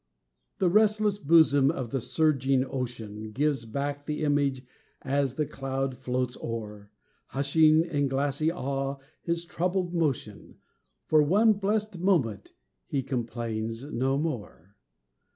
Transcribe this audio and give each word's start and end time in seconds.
The 0.57 0.67
restless 0.67 1.19
bosom 1.19 1.69
of 1.69 1.91
the 1.91 2.01
surging 2.01 2.65
ocean 2.67 3.29
Gives 3.33 3.65
back 3.65 4.07
the 4.07 4.23
image 4.23 4.63
as 5.03 5.35
the 5.35 5.45
cloud 5.45 5.93
floats 5.95 6.35
o'er, 6.37 6.89
Hushing 7.27 7.83
in 7.85 8.07
glassy 8.07 8.51
awe 8.51 8.97
his 9.21 9.45
troubled 9.45 9.93
motion; 9.93 10.55
For 11.05 11.21
one 11.21 11.53
blest 11.53 11.99
moment 11.99 12.53
he 12.87 13.03
complains 13.03 13.83
no 13.83 14.17
more. 14.17 14.75